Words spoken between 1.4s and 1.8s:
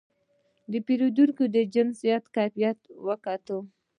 د